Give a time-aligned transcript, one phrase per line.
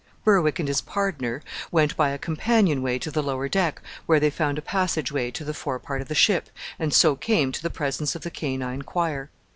[0.25, 4.31] Berwick and his "pardner" went by a companion way to the lower deck, where they
[4.31, 7.61] found a passage way to the fore part of the ship, and so came to
[7.61, 9.29] the presence of the canine choir.